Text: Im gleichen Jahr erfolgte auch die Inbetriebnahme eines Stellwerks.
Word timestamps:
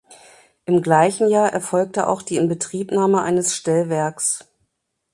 Im 0.65 0.81
gleichen 0.81 1.29
Jahr 1.29 1.53
erfolgte 1.53 2.07
auch 2.07 2.23
die 2.23 2.37
Inbetriebnahme 2.37 3.21
eines 3.21 3.55
Stellwerks. 3.55 4.49